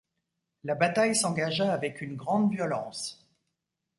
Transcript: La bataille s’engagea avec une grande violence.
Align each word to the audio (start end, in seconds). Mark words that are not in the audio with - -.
La 0.63 0.73
bataille 0.73 1.15
s’engagea 1.15 1.71
avec 1.71 2.01
une 2.01 2.15
grande 2.15 2.49
violence. 2.49 3.23